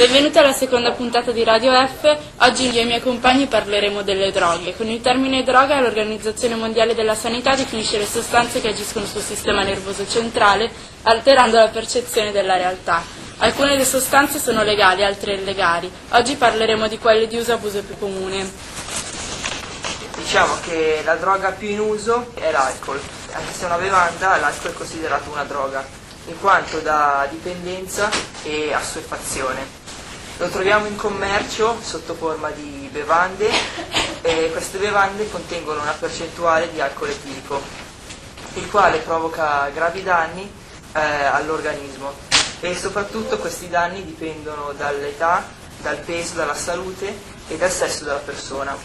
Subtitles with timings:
[0.00, 2.18] Benvenuti alla seconda puntata di Radio F.
[2.38, 4.74] Oggi io e i miei compagni parleremo delle droghe.
[4.74, 9.62] Con il termine droga l'Organizzazione Mondiale della Sanità definisce le sostanze che agiscono sul sistema
[9.62, 10.72] nervoso centrale,
[11.02, 13.02] alterando la percezione della realtà.
[13.40, 15.92] Alcune delle sostanze sono legali, altre illegali.
[16.12, 18.50] Oggi parleremo di quelle di uso e abuso più comune.
[20.16, 22.98] Diciamo che la droga più in uso è l'alcol,
[23.32, 25.86] anche se è una bevanda l'alcol è considerato una droga,
[26.26, 28.10] in quanto dà dipendenza
[28.42, 29.78] e assuefazione.
[30.36, 33.50] Lo troviamo in commercio sotto forma di bevande
[34.22, 37.60] e queste bevande contengono una percentuale di alcol etilico,
[38.54, 40.50] il quale provoca gravi danni
[40.92, 42.12] eh, all'organismo
[42.60, 45.44] e soprattutto questi danni dipendono dall'età,
[45.82, 47.14] dal peso, dalla salute
[47.48, 48.76] e dal sesso della persona.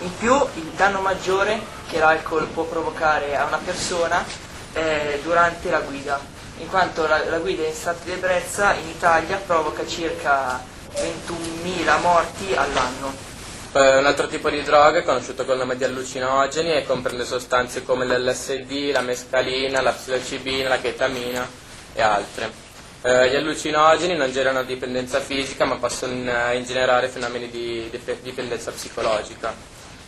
[0.00, 4.24] In più il danno maggiore che l'alcol può provocare a una persona
[4.72, 6.20] è durante la guida,
[6.58, 10.62] in quanto la, la guida in stato di ebbrezza in Italia provoca circa
[10.94, 13.32] 21.000 morti all'anno.
[13.72, 17.82] Eh, Un altro tipo di droga è conosciuto col nome di allucinogeni e comprende sostanze
[17.82, 21.48] come l'LSD, la mescalina, la psilocibina, la chetamina
[21.92, 22.62] e altre.
[23.02, 28.70] Eh, gli allucinogeni non generano dipendenza fisica ma possono eh, ingenerare fenomeni di dip- dipendenza
[28.70, 29.52] psicologica.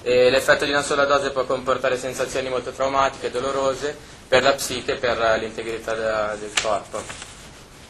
[0.03, 4.53] E l'effetto di una sola dose può comportare sensazioni molto traumatiche e dolorose per la
[4.53, 7.03] psiche e per l'integrità da- del corpo.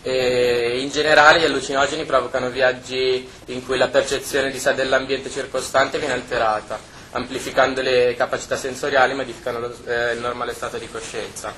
[0.03, 5.99] E in generale gli allucinogeni provocano viaggi in cui la percezione di sé dell'ambiente circostante
[5.99, 6.79] viene alterata,
[7.13, 11.53] amplificando le capacità sensoriali e modificando lo- eh, il normale stato di coscienza.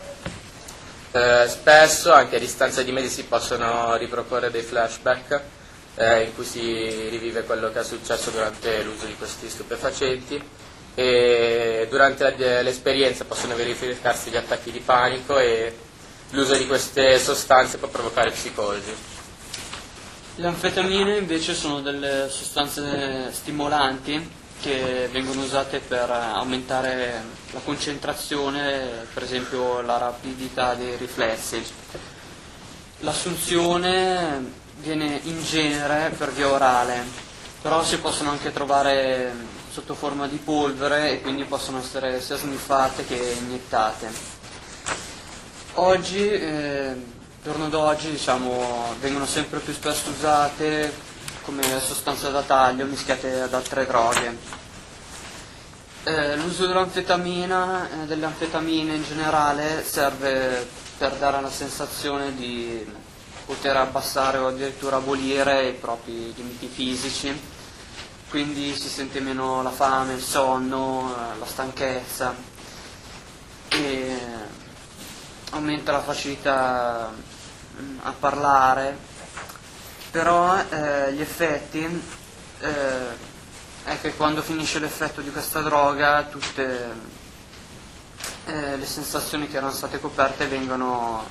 [1.10, 5.40] Eh, spesso, anche a distanza di mesi, si possono riproporre dei flashback
[5.96, 10.40] eh, in cui si rivive quello che è successo durante l'uso di questi stupefacenti
[10.98, 15.72] e durante l'esperienza possono verificarsi gli attacchi di panico e
[16.30, 18.92] l'uso di queste sostanze può provocare psicosi.
[20.34, 24.28] Le anfetamine invece sono delle sostanze stimolanti
[24.60, 27.22] che vengono usate per aumentare
[27.52, 31.64] la concentrazione, per esempio la rapidità dei riflessi.
[33.02, 37.04] L'assunzione viene in genere per via orale,
[37.62, 43.04] però si possono anche trovare sotto forma di polvere e quindi possono essere sia sniffate
[43.04, 44.10] che iniettate.
[45.74, 46.96] Oggi, eh,
[47.44, 50.92] giorno d'oggi, diciamo, vengono sempre più spesso usate
[51.42, 54.36] come sostanze da taglio mischiate ad altre droghe.
[56.02, 60.66] Eh, l'uso dell'anfetamina, eh, delle anfetamine in generale serve
[60.98, 62.84] per dare la sensazione di
[63.46, 67.57] poter abbassare o addirittura abolire i propri limiti fisici,
[68.28, 72.34] quindi si sente meno la fame, il sonno, eh, la stanchezza.
[73.68, 74.18] E
[75.50, 77.10] aumenta la facilità
[77.80, 78.96] mm, a parlare,
[80.10, 81.84] però eh, gli effetti
[82.60, 83.26] eh,
[83.84, 87.16] è che quando finisce l'effetto di questa droga tutte
[88.46, 91.24] eh, le sensazioni che erano state coperte vengono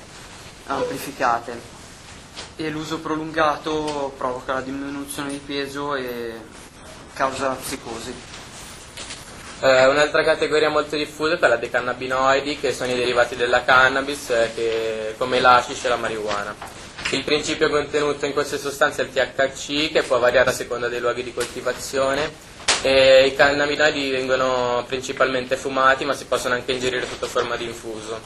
[0.66, 1.76] amplificate.
[2.56, 6.40] E l'uso prolungato provoca la diminuzione di peso e
[7.18, 8.14] causa psicosi.
[9.60, 14.30] Eh, un'altra categoria molto diffusa è quella dei cannabinoidi, che sono i derivati della cannabis,
[14.30, 16.54] eh, che- come l'ashish e la marijuana.
[17.10, 21.00] Il principio contenuto in queste sostanze è il THC, che può variare a seconda dei
[21.00, 22.46] luoghi di coltivazione.
[22.82, 28.20] E I cannabinoidi vengono principalmente fumati, ma si possono anche ingerire sotto forma di infuso.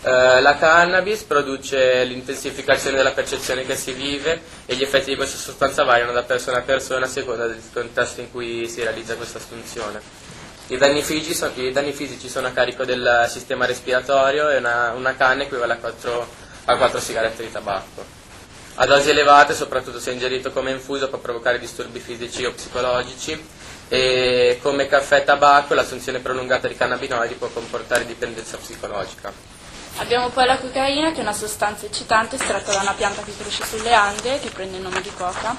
[0.00, 5.36] Eh, la cannabis produce l'intensificazione della percezione che si vive e gli effetti di questa
[5.36, 9.38] sostanza variano da persona a persona a seconda del contesto in cui si realizza questa
[9.38, 10.00] assunzione.
[10.68, 15.16] I danni, fisici sono, danni fisici sono a carico del sistema respiratorio e una, una
[15.16, 16.28] canna equivale a 4,
[16.66, 18.04] a 4 sigarette di tabacco.
[18.74, 23.48] A dosi elevate, soprattutto se ingerito come infuso, può provocare disturbi fisici o psicologici
[23.88, 29.57] e come caffè e tabacco l'assunzione prolungata di cannabinoidi può comportare dipendenza psicologica.
[29.98, 33.64] Abbiamo poi la cocaina, che è una sostanza eccitante estratta da una pianta che cresce
[33.64, 35.56] sulle Ande, che prende il nome di coca.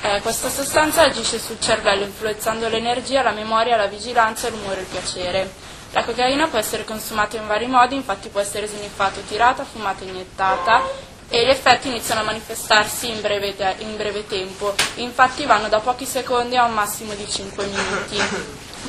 [0.00, 4.86] Eh, questa sostanza agisce sul cervello, influenzando l'energia, la memoria, la vigilanza, l'umore e il
[4.86, 5.52] piacere.
[5.92, 10.02] La cocaina può essere consumata in vari modi, infatti può essere sniffata o tirata, fumata
[10.02, 10.82] iniettata,
[11.28, 15.80] e gli effetti iniziano a manifestarsi in breve, te- in breve tempo, infatti vanno da
[15.80, 18.18] pochi secondi a un massimo di 5 minuti.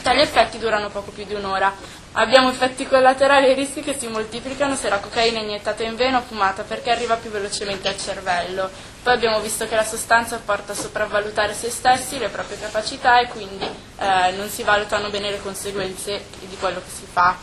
[0.01, 1.74] Tali effetti durano poco più di un'ora.
[2.17, 6.19] Abbiamo effetti collaterali e rischi che si moltiplicano se la cocaina è iniettata in vena
[6.19, 8.69] o fumata perché arriva più velocemente al cervello.
[9.03, 13.27] Poi abbiamo visto che la sostanza porta a sopravvalutare se stessi, le proprie capacità e
[13.27, 17.35] quindi eh, non si valutano bene le conseguenze di quello che si fa.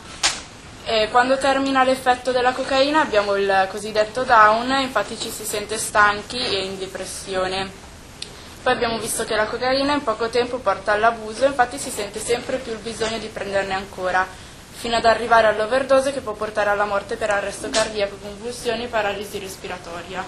[0.85, 6.39] E quando termina l'effetto della cocaina abbiamo il cosiddetto down, infatti ci si sente stanchi
[6.39, 7.91] e in depressione.
[8.63, 12.57] Poi abbiamo visto che la cocaina in poco tempo porta all'abuso, infatti si sente sempre
[12.57, 14.25] più il bisogno di prenderne ancora,
[14.83, 19.39] fino ad arrivare all'overdose che può portare alla morte per arresto cardiaco, convulsioni e paralisi
[19.39, 20.25] respiratoria.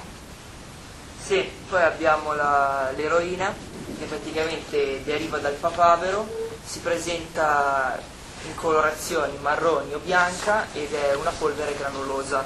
[1.20, 3.52] Sì, poi abbiamo la- l'eroina
[3.98, 6.28] che praticamente deriva dal papavero,
[6.64, 7.98] si presenta
[8.46, 12.44] in colorazioni marroni o bianca ed è una polvere granulosa.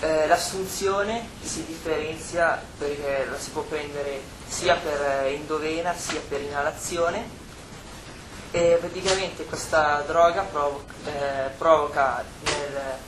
[0.00, 6.40] Eh, l'assunzione si differenzia perché la si può prendere sia per eh, endovena sia per
[6.40, 7.42] inalazione
[8.54, 12.98] e praticamente questa droga provo- eh, provoca nel-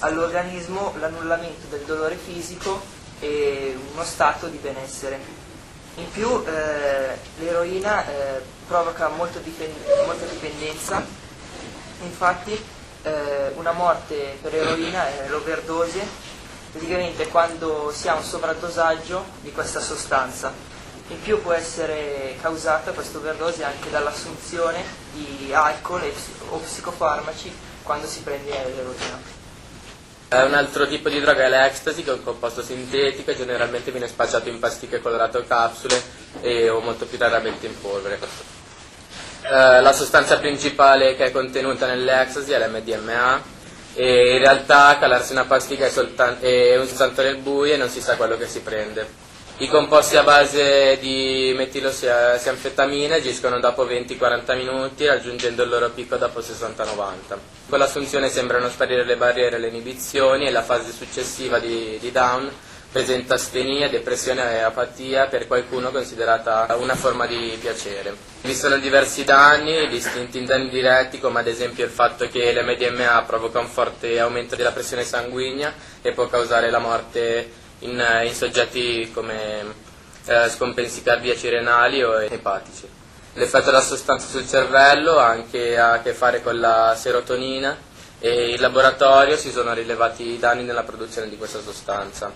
[0.00, 2.80] all'organismo l'annullamento del dolore fisico
[3.20, 5.20] e uno stato di benessere.
[5.94, 9.08] In più eh, l'eroina eh, provoca
[9.40, 9.72] dipen-
[10.04, 11.00] molta dipendenza,
[12.02, 12.60] infatti
[13.02, 16.04] eh, una morte per eroina è l'overdose,
[16.72, 20.67] praticamente quando si ha un sovradosaggio di questa sostanza.
[21.10, 26.02] In più può essere causata questa overdose anche dall'assunzione di alcol
[26.50, 27.50] o psicofarmaci
[27.82, 29.36] quando si prende l'eroina.
[30.30, 34.50] Un altro tipo di droga è l'ecstasy, che è un composto sintetico generalmente viene spacciato
[34.50, 35.98] in pasticche colorate o capsule
[36.42, 38.18] e, o molto più raramente in polvere.
[39.40, 43.42] Eh, la sostanza principale che è contenuta nell'ecstasy è l'MDMA
[43.94, 47.88] e in realtà calarsi una pasticca è, soltan- è un santo nel buio e non
[47.88, 49.26] si sa quello che si prende.
[49.60, 56.38] I composti a base di metilosianfetamina agiscono dopo 20-40 minuti raggiungendo il loro picco dopo
[56.38, 57.36] 60-90.
[57.68, 62.12] Con l'assunzione sembrano sparire le barriere e le inibizioni e la fase successiva di, di
[62.12, 62.48] down
[62.92, 68.14] presenta astenia, depressione e apatia per qualcuno considerata una forma di piacere.
[68.42, 73.24] Vi sono diversi danni, distinti in danni diretti come ad esempio il fatto che l'MDMA
[73.26, 79.10] provoca un forte aumento della pressione sanguigna e può causare la morte in, in soggetti
[79.12, 79.86] come
[80.26, 82.88] eh, scompensi cardiaci renali o epatici.
[83.34, 87.76] L'effetto della sostanza sul cervello ha anche a che fare con la serotonina
[88.20, 92.32] e in laboratorio si sono rilevati danni nella produzione di questa sostanza.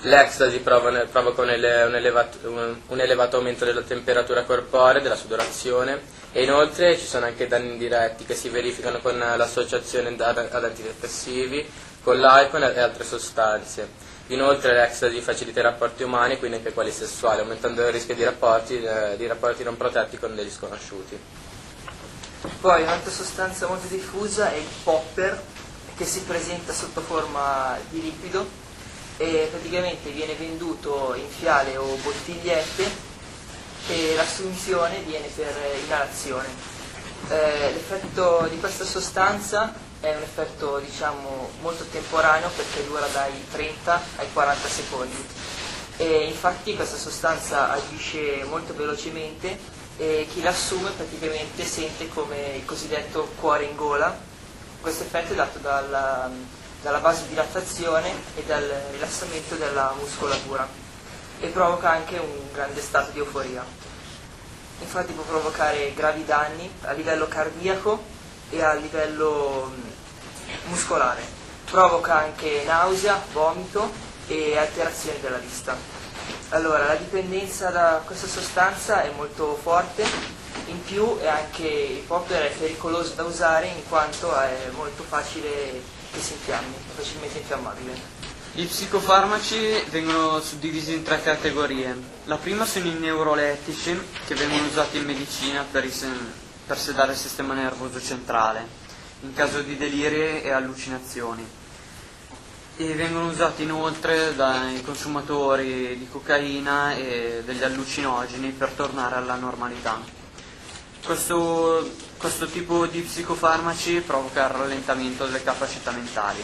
[0.00, 1.48] L'ecstasy provoca un,
[1.86, 7.46] un elevato, un- elevato aumento della temperatura corporea, della sudorazione e inoltre ci sono anche
[7.46, 11.66] danni indiretti che si verificano con l'associazione ad antidepressivi,
[12.02, 13.88] con l'alcol e altre sostanze.
[14.28, 18.82] Inoltre l'ecstasy facilita i rapporti umani, quindi anche quelli sessuali, aumentando il rischio di rapporti,
[18.82, 21.18] eh, di rapporti non protetti con degli sconosciuti.
[22.60, 25.42] Poi un'altra sostanza molto diffusa è il popper
[25.96, 28.46] che si presenta sotto forma di liquido
[29.18, 33.12] e praticamente viene venduto in fiale o bottigliette
[33.88, 35.54] e l'assunzione viene per
[35.84, 36.48] inalazione.
[37.28, 44.02] Eh, l'effetto di questa sostanza è un effetto diciamo molto temporaneo perché dura dai 30
[44.16, 45.26] ai 40 secondi
[45.96, 49.58] e infatti questa sostanza agisce molto velocemente
[49.96, 54.14] e chi l'assume praticamente sente come il cosiddetto cuore in gola.
[54.80, 56.28] Questo effetto è dato dalla,
[56.82, 60.68] dalla vasodilatazione e dal rilassamento della muscolatura
[61.40, 63.64] e provoca anche un grande stato di euforia.
[64.80, 68.02] Infatti può provocare gravi danni a livello cardiaco
[68.50, 69.93] e a livello
[70.66, 71.22] muscolare.
[71.70, 73.90] Provoca anche nausea, vomito
[74.26, 75.76] e alterazioni della vista.
[76.50, 80.04] Allora, la dipendenza da questa sostanza è molto forte,
[80.66, 85.82] in più è anche il popper è pericoloso da usare in quanto è molto facile
[86.12, 88.22] che si infiammi, facilmente infiammabile.
[88.56, 91.96] I psicofarmaci vengono suddivisi in tre categorie.
[92.26, 95.84] La prima sono i neurolettici, che vengono usati in medicina per,
[96.64, 98.83] per sedare il sistema nervoso centrale,
[99.24, 101.46] in caso di deliri e allucinazioni.
[102.76, 110.00] E vengono usati inoltre dai consumatori di cocaina e degli allucinogeni per tornare alla normalità.
[111.04, 116.42] Questo, questo tipo di psicofarmaci provoca il rallentamento delle capacità mentali.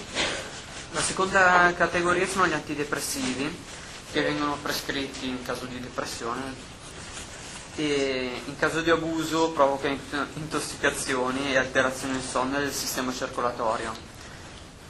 [0.93, 3.59] La seconda categoria sono gli antidepressivi
[4.13, 6.79] che vengono prescritti in caso di depressione
[7.81, 14.09] e in caso di abuso provoca int- intossicazioni e alterazioni del sonno del sistema circolatorio.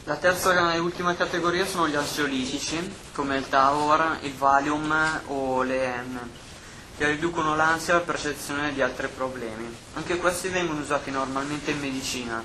[0.05, 5.85] La terza e ultima categoria sono gli ansiolitici, come il Tavor, il Valium o le
[5.85, 6.21] EM,
[6.97, 9.73] che riducono l'ansia e la percezione di altri problemi.
[9.95, 12.43] Anche questi vengono usati normalmente in medicina,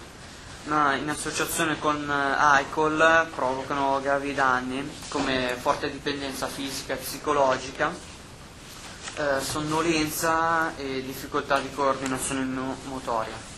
[0.65, 8.13] ma in associazione con alcol provocano gravi danni come forte dipendenza fisica e psicologica,
[9.15, 12.43] eh, sonnolenza e difficoltà di coordinazione
[12.83, 13.53] motoria.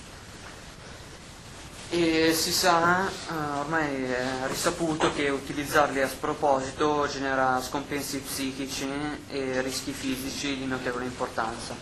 [1.90, 8.90] E si sa, eh, ormai è risaputo che utilizzarli a sproposito genera scompensi psichici
[9.30, 11.74] e rischi fisici di notevole importanza.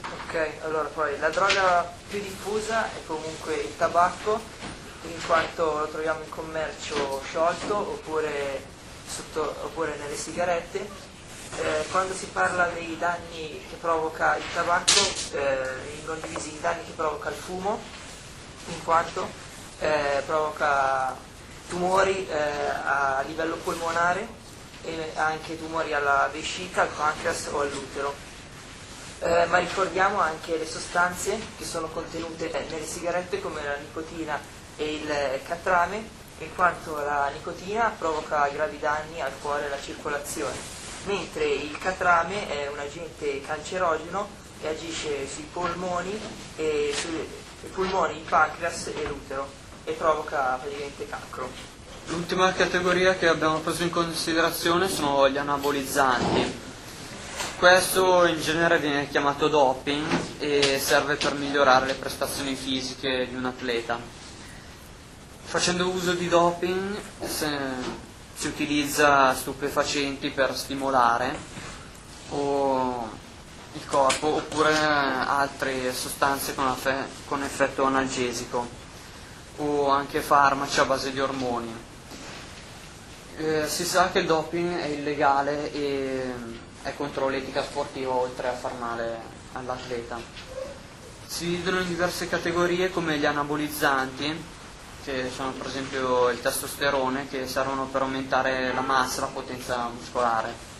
[0.00, 4.40] Ok, allora poi la droga più diffusa è comunque il tabacco,
[5.04, 8.64] in quanto lo troviamo in commercio sciolto oppure,
[9.06, 11.11] sotto, oppure nelle sigarette.
[11.54, 15.00] Eh, quando si parla dei danni che provoca il tabacco,
[15.32, 15.58] eh,
[15.96, 17.78] vengono divisi i danni che provoca il fumo,
[18.68, 19.28] in quanto
[19.80, 21.14] eh, provoca
[21.68, 24.26] tumori eh, a livello polmonare
[24.82, 28.14] e anche tumori alla vescica, al pancreas o all'utero.
[29.20, 34.40] Eh, ma ricordiamo anche le sostanze che sono contenute nelle sigarette come la nicotina
[34.76, 40.56] e il catrame, in quanto la nicotina provoca gravi danni al cuore e alla circolazione,
[41.04, 44.28] mentre il catrame è un agente cancerogeno
[44.60, 46.18] che agisce sui polmoni
[46.56, 47.28] e sui,
[47.72, 49.48] polmoni, il pancreas e l'utero
[49.84, 51.48] e provoca praticamente cancro.
[52.06, 56.70] L'ultima categoria che abbiamo preso in considerazione sono gli anabolizzanti.
[57.56, 60.06] Questo in genere viene chiamato doping
[60.38, 63.98] e serve per migliorare le prestazioni fisiche di un atleta.
[65.44, 66.98] Facendo uso di doping
[68.42, 71.38] si utilizza stupefacenti per stimolare
[72.30, 73.08] o
[73.74, 76.74] il corpo oppure altre sostanze con,
[77.26, 78.68] con effetto analgesico
[79.58, 81.72] o anche farmaci a base di ormoni.
[83.36, 86.32] Eh, si sa che il doping è illegale e
[86.82, 89.20] è contro l'etica sportiva oltre a far male
[89.52, 90.18] all'atleta.
[91.26, 94.36] Si dividono in diverse categorie come gli anabolizzanti,
[95.04, 100.70] che sono per esempio il testosterone, che servono per aumentare la massa la potenza muscolare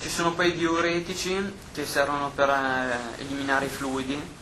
[0.00, 4.36] ci sono poi i diuretici che servono per eh, eliminare i fluidi,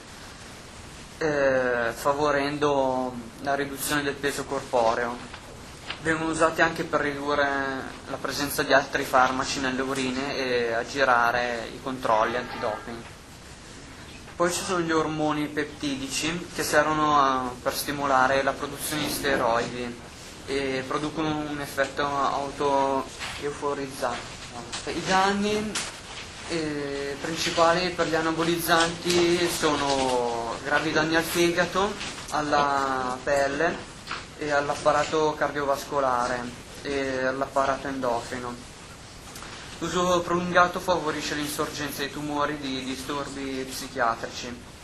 [1.19, 5.17] eh, favorendo la riduzione del peso corporeo.
[6.03, 7.49] Vengono usati anche per ridurre
[8.09, 12.99] la presenza di altri farmaci nelle urine e aggirare i controlli antidoping.
[14.37, 19.99] Poi ci sono gli ormoni peptidici che servono a, per stimolare la produzione di steroidi
[20.47, 24.37] e producono un effetto auto-euforizzante
[24.87, 25.73] i danni
[26.49, 31.93] eh, principali per gli anabolizzanti sono gravi danni al fegato,
[32.31, 33.77] alla pelle
[34.39, 38.76] e all'apparato cardiovascolare e all'apparato endocrino.
[39.79, 44.75] L'uso prolungato favorisce l'insorgenza di tumori di disturbi psichiatrici.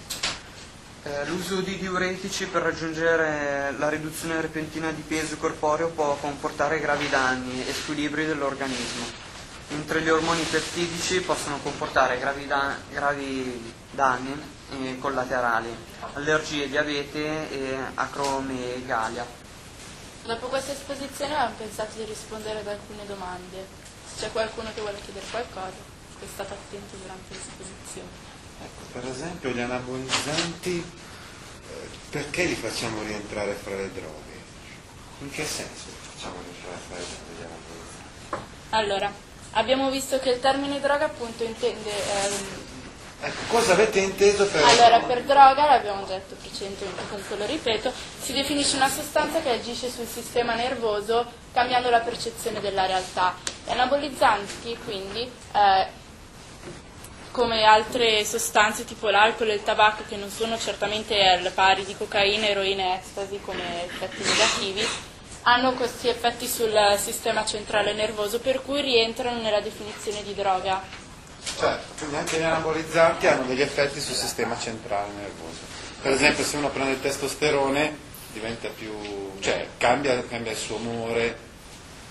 [1.05, 7.09] Eh, l'uso di diuretici per raggiungere la riduzione repentina di peso corporeo può comportare gravi
[7.09, 9.31] danni e squilibri dell'organismo
[9.73, 15.75] mentre gli ormoni peptidici possono comportare gravi, da- gravi danni eh, collaterali,
[16.15, 19.25] allergie, diabete e acromegalia.
[20.25, 23.82] Dopo questa esposizione abbiamo pensato di rispondere ad alcune domande.
[24.19, 25.81] C'è qualcuno che vuole chiedere qualcosa,
[26.21, 28.31] è stato attento durante l'esposizione.
[28.63, 34.41] Ecco, per esempio gli anabolizzanti, eh, perché li facciamo rientrare fra le droghe?
[35.21, 38.51] In che senso li facciamo rientrare fra le droghe gli anabolizzanti?
[38.71, 41.91] Allora, Abbiamo visto che il termine droga appunto intende...
[41.91, 42.71] Ehm...
[43.25, 44.65] Ecco, cosa avete inteso per...
[44.65, 49.89] Allora, per droga, l'abbiamo detto precedentemente, questo lo ripeto, si definisce una sostanza che agisce
[49.89, 53.37] sul sistema nervoso cambiando la percezione della realtà.
[53.65, 55.87] Gli anabolizzanti, quindi, eh,
[57.31, 61.97] come altre sostanze tipo l'alcol e il tabacco, che non sono certamente al pari di
[61.97, 64.85] cocaina, eroina e ecstasy come effetti negativi,
[65.43, 71.02] hanno questi effetti sul sistema centrale nervoso per cui rientrano nella definizione di droga.
[71.59, 75.61] Certo, quindi anche gli anabolizzanti hanno degli effetti sul sistema centrale nervoso.
[76.01, 77.97] Per esempio se uno prende il testosterone
[78.33, 78.93] diventa più,
[79.41, 81.39] cioè cambia, cambia il suo umore,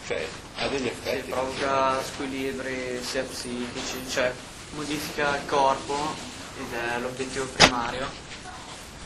[0.08, 0.26] cioè
[0.58, 1.26] ha degli effetti.
[1.26, 4.32] Sì, provoca squilibri sia psichici, cioè
[4.76, 6.16] modifica il corpo
[6.58, 8.08] ed è l'obiettivo primario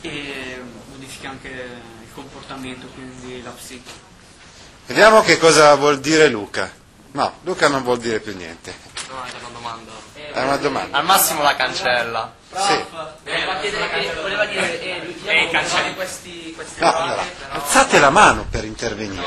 [0.02, 3.90] e modifica anche il comportamento, quindi la psiche.
[4.86, 6.70] Vediamo che cosa vuol dire Luca.
[7.12, 8.72] No, Luca non vuol dire più niente.
[9.08, 9.92] No, è una domanda.
[10.14, 10.96] È una domanda.
[10.98, 12.34] Al massimo la cancella.
[12.56, 12.84] Sì.
[13.22, 15.94] Voleva chiedere che voleva dire eh, Eh, cancelli.
[15.94, 19.22] questi, questi No, allora, alzate la mano per intervenire.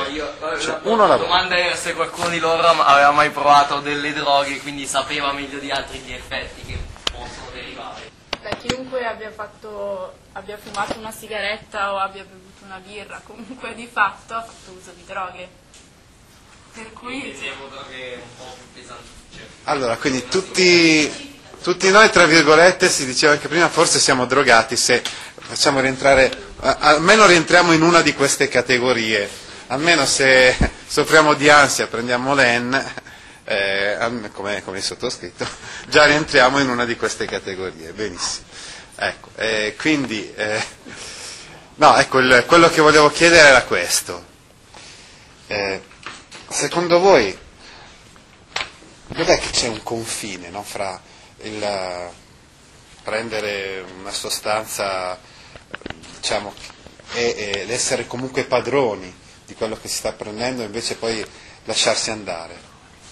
[0.59, 1.24] Cioè, uno La alla volta.
[1.31, 5.69] domanda era se qualcuno di loro aveva mai provato delle droghe, quindi sapeva meglio di
[5.71, 6.77] altri gli effetti che
[7.12, 8.09] possono derivare.
[8.41, 13.88] Beh, chiunque abbia fatto, abbia fumato una sigaretta o abbia bevuto una birra, comunque di
[13.91, 15.50] fatto ha fatto uso di droghe.
[16.73, 19.07] Per cui Intendevo droghe un po' più pesanti.
[19.35, 24.75] Cioè, Allora, quindi tutti, tutti noi, tra virgolette, si diceva anche prima, forse siamo drogati
[24.75, 25.01] se
[25.35, 29.29] facciamo rientrare, almeno rientriamo in una di queste categorie,
[29.67, 30.55] almeno se
[30.88, 32.91] soffriamo di ansia, prendiamo l'EN,
[33.45, 33.97] eh,
[34.33, 35.45] come, come il sottoscritto,
[35.89, 38.45] già rientriamo in una di queste categorie, benissimo.
[38.95, 40.61] Ecco, eh, quindi, eh,
[41.75, 44.25] no, ecco, il- quello che volevo chiedere era questo.
[45.47, 45.81] Eh,
[46.50, 47.38] secondo voi
[49.08, 51.00] dov'è che c'è un confine no, fra
[51.44, 52.12] il eh,
[53.03, 55.18] prendere una sostanza
[56.15, 56.53] diciamo,
[57.13, 59.13] e, e l'essere comunque padroni
[59.46, 61.25] di quello che si sta prendendo e invece poi
[61.63, 62.70] lasciarsi andare?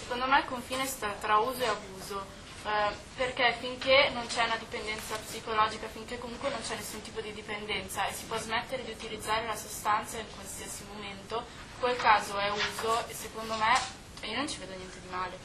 [0.08, 2.24] secondo me il confine sta tra uso e abuso,
[2.64, 7.30] eh, perché finché non c'è una dipendenza psicologica, finché comunque non c'è nessun tipo di
[7.34, 11.44] dipendenza e si può smettere di utilizzare la sostanza in qualsiasi momento,
[11.78, 15.38] quel caso è uso e secondo me io non ci vedo niente di male.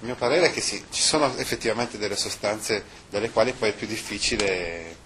[0.00, 3.74] Il mio parere è che sì, ci sono effettivamente delle sostanze dalle quali poi è
[3.74, 4.96] più difficile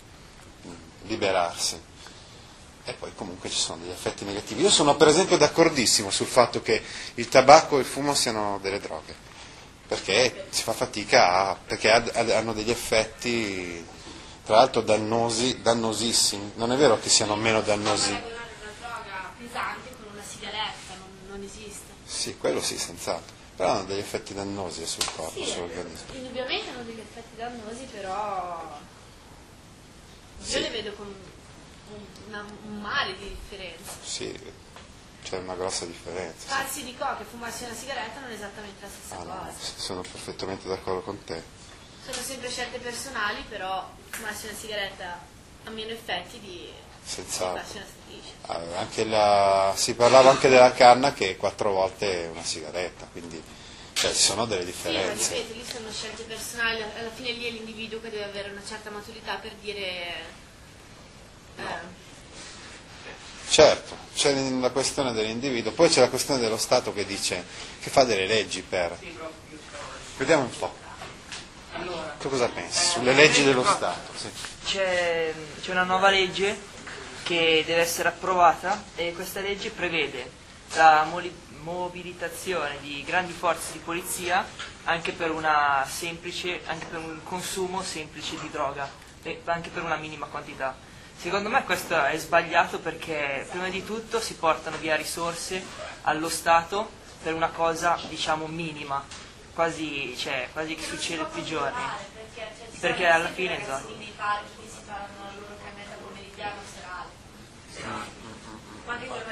[1.03, 1.81] liberarsi.
[2.85, 4.63] E poi comunque ci sono degli effetti negativi.
[4.63, 6.83] Io sono per esempio d'accordissimo sul fatto che
[7.15, 9.15] il tabacco e il fumo siano delle droghe,
[9.87, 13.87] perché si fa fatica a, perché ha- ha- hanno degli effetti
[14.45, 16.53] tra l'altro dannosi, dannosissimi.
[16.57, 18.40] Non è vero che siano meno dannosi.
[19.51, 21.93] Pesante con una sigaretta, non, non esiste.
[22.07, 23.35] Sì, quello sì, senz'altro.
[23.57, 26.15] Però hanno degli effetti dannosi sul corpo, Sì, sull'organismo.
[26.15, 28.79] indubbiamente hanno degli effetti dannosi, però
[30.41, 30.53] Sì.
[30.55, 33.93] io le vedo con un, una- un mare di differenza.
[34.03, 34.39] Sì,
[35.23, 36.41] c'è una grossa differenza.
[36.41, 36.47] sì.
[36.49, 39.53] Farsi di coca e fumarsi una sigaretta non è esattamente la stessa Ah, no, cosa.
[39.59, 41.43] s- sono perfettamente d'accordo con te.
[42.09, 45.21] Sono sempre scelte personali, però fumarsi una sigaretta
[45.65, 46.73] ha meno effetti di
[47.11, 47.81] Senz'altro.
[48.47, 53.43] Ah, anche la- si parlava anche della canna che è quattro volte una sigaretta, quindi
[53.93, 55.35] cioè, ci sono delle Sì, ma differenze.
[55.35, 58.91] ripeto, lì sono scelte personali, alla fine lì è l'individuo che deve avere una certa
[58.91, 59.81] maturità per dire...
[61.57, 61.99] eh,
[63.49, 67.45] Certo, c'è la questione dell'individuo, poi c'è la questione dello Stato che dice
[67.81, 68.97] che fa delle leggi per.
[70.17, 70.73] Vediamo un po'.
[72.21, 74.13] Tu cosa pensi sulle leggi dello Stato?
[74.17, 74.29] Sì.
[74.67, 76.57] C'è, c'è una nuova legge
[77.31, 80.29] che deve essere approvata e questa legge prevede
[80.75, 81.07] la
[81.63, 84.45] mobilitazione di grandi forze di polizia
[84.85, 85.33] anche per,
[85.87, 88.91] semplice, anche per un consumo semplice di droga,
[89.45, 90.77] anche per una minima quantità.
[91.17, 95.63] Secondo me questo è sbagliato perché prima di tutto si portano via risorse
[96.03, 96.91] allo Stato
[97.23, 99.05] per una cosa diciamo minima,
[99.55, 101.83] quasi, cioè, quasi che succede tutti i giorni.
[102.81, 103.95] Perché alla fine esatto.
[103.97, 107.19] nei parchi che si fanno la loro camminata pomeridiana o serale.
[107.61, 107.80] Quanti giorni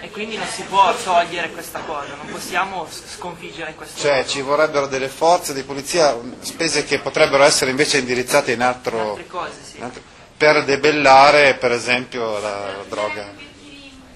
[0.01, 4.29] E quindi non si può togliere questa cosa, non possiamo sconfiggere questa Cioè cosa.
[4.29, 9.11] ci vorrebbero delle forze di polizia, spese che potrebbero essere invece indirizzate in altro.
[9.11, 9.77] Altre cose, sì.
[9.79, 10.03] in altro-
[10.37, 13.25] per debellare per esempio la droga.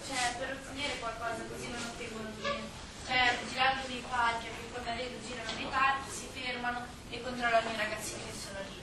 [0.06, 2.70] Cioè, per ottenere qualcosa così non ottengono niente.
[3.08, 7.76] Cioè, girando nei parchi, anche quando adesso girano nei parchi, si fermano e controllano i
[7.76, 8.78] ragazzini che sono lì.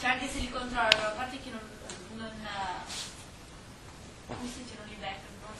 [0.00, 1.62] Cioè, anche se li controllano, a parte che non...
[2.18, 2.82] non eh,
[4.26, 5.54] come si dice, non li beccano, non...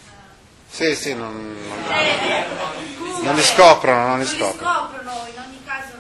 [0.75, 1.33] Sì, sì, non,
[1.69, 5.93] non- Eh, non li scoprono, non li scoprono, in ogni caso...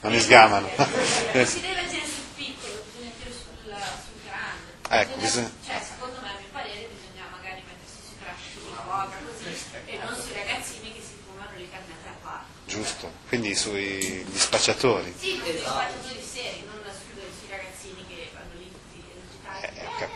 [0.00, 0.70] non li sgamano.
[0.74, 5.02] Non si deve agire sul piccolo, bisogna agire sul, sul grande.
[5.02, 9.52] Ecco, bisogna- Cioè, secondo me, a mio parere, bisogna magari mettersi sui di droga, così,
[9.84, 12.72] e non sui ragazzini che si fumano le cannate a parte.
[12.72, 15.12] Giusto, quindi sui gli spacciatori.
[15.18, 19.84] Sì, con i spacciatori seri, non sui, sui ragazzini che vanno lì tutti agitati.
[19.92, 20.08] Ok.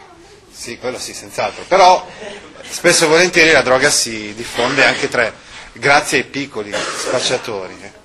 [0.53, 1.65] Sì, quello sì, senz'altro.
[1.65, 2.07] Però
[2.73, 5.31] spesso e volentieri la droga si diffonde anche tra,
[5.73, 7.77] grazie ai piccoli spacciatori.
[7.83, 8.01] eh.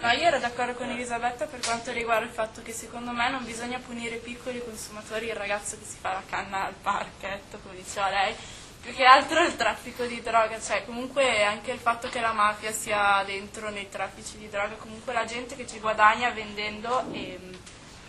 [0.00, 3.44] No, io ero d'accordo con Elisabetta per quanto riguarda il fatto che secondo me non
[3.44, 7.76] bisogna punire i piccoli consumatori, il ragazzo che si fa la canna al parchetto, come
[7.76, 8.34] diceva lei,
[8.82, 12.72] più che altro il traffico di droga, cioè comunque anche il fatto che la mafia
[12.72, 17.38] sia dentro nei traffici di droga, comunque la gente che ci guadagna vendendo e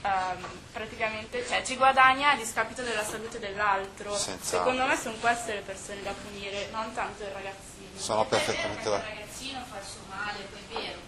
[0.05, 4.15] ehm, praticamente cioè, ci guadagna a discapito della salute dell'altro.
[4.15, 4.57] Senz'altro.
[4.57, 7.97] Secondo me sono queste le persone da punire, non tanto il ragazzino.
[7.99, 9.05] Sono perfettamente Il d'accordo.
[9.15, 10.99] ragazzino fa il suo male, poi è vero.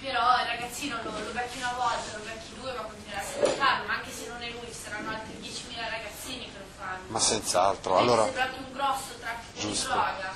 [0.00, 3.54] però il ragazzino lo, lo becchi una volta, lo becchi due, ma continuerà sempre a
[3.54, 7.04] farlo, ma anche se non è lui, ci saranno altri 10.000 ragazzini che lo fanno.
[7.08, 10.34] Ma senz'altro, Anche allora se tratti un grosso traffico di droga,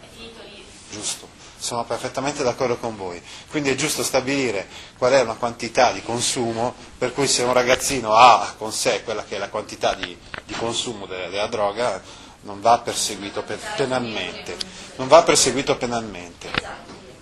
[0.00, 0.64] è finito lì.
[0.90, 1.28] giusto,
[1.66, 3.20] sono perfettamente d'accordo con voi.
[3.50, 8.14] Quindi è giusto stabilire qual è una quantità di consumo per cui se un ragazzino
[8.14, 12.00] ha con sé quella che è la quantità di, di consumo della, della droga
[12.42, 14.56] non va perseguito pe- penalmente.
[14.96, 16.48] Non va perseguito penalmente.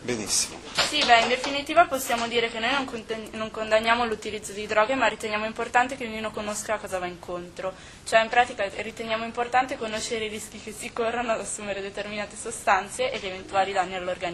[0.03, 0.59] Benissimo.
[0.89, 4.95] Sì, beh, in definitiva possiamo dire che noi non, conten- non condanniamo l'utilizzo di droghe,
[4.95, 7.73] ma riteniamo importante che ognuno conosca a cosa va incontro.
[8.05, 13.11] Cioè, in pratica, riteniamo importante conoscere i rischi che si corrono ad assumere determinate sostanze
[13.11, 14.34] e gli eventuali danni all'organismo.